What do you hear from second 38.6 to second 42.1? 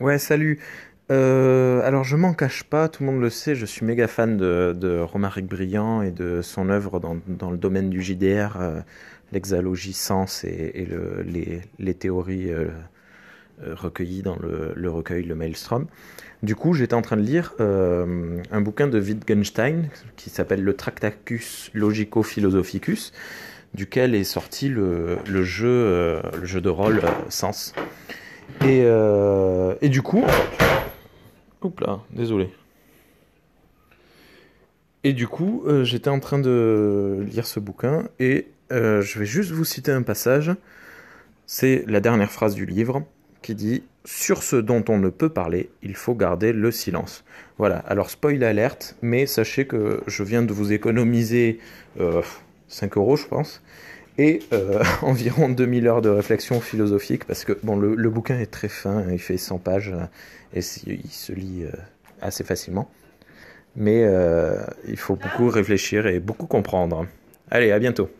euh, je vais juste vous citer un passage. C'est la